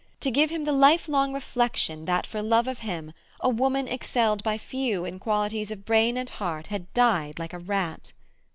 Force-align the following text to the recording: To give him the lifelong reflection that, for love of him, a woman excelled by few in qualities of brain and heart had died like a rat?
To 0.21 0.31
give 0.31 0.49
him 0.49 0.63
the 0.63 0.71
lifelong 0.71 1.31
reflection 1.31 2.05
that, 2.05 2.25
for 2.25 2.41
love 2.41 2.67
of 2.67 2.79
him, 2.79 3.13
a 3.39 3.49
woman 3.49 3.87
excelled 3.87 4.41
by 4.41 4.57
few 4.57 5.05
in 5.05 5.19
qualities 5.19 5.69
of 5.69 5.85
brain 5.85 6.17
and 6.17 6.27
heart 6.27 6.65
had 6.65 6.91
died 6.95 7.37
like 7.37 7.53
a 7.53 7.59
rat? 7.59 8.11